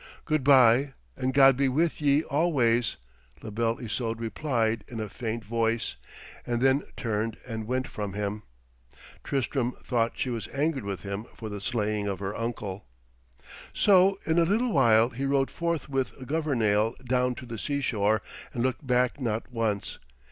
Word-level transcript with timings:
'Good 0.25 0.43
bye 0.43 0.95
and 1.15 1.31
God 1.31 1.55
be 1.55 1.69
with 1.69 2.01
ye 2.01 2.23
always,' 2.23 2.97
La 3.43 3.51
Belle 3.51 3.77
Isoude 3.77 4.19
replied 4.19 4.83
in 4.87 4.99
a 4.99 5.07
faint 5.07 5.45
voice, 5.45 5.95
and 6.43 6.59
then 6.59 6.81
turned 6.97 7.37
and 7.47 7.67
went 7.67 7.87
from 7.87 8.13
him. 8.13 8.41
Tristram 9.23 9.73
thought 9.73 10.13
she 10.17 10.31
was 10.31 10.47
angered 10.47 10.85
with 10.85 11.01
him 11.01 11.25
for 11.35 11.49
the 11.49 11.61
slaying 11.61 12.07
of 12.07 12.17
her 12.17 12.35
uncle. 12.35 12.87
So 13.73 14.17
in 14.25 14.39
a 14.39 14.43
little 14.43 14.71
while 14.73 15.09
he 15.09 15.25
rode 15.27 15.51
forth 15.51 15.87
with 15.87 16.17
Governale 16.27 16.95
down 17.05 17.35
to 17.35 17.45
the 17.45 17.59
seashore 17.59 18.23
and 18.55 18.63
looked 18.63 18.87
back 18.87 19.19
not 19.21 19.51
once. 19.51 19.99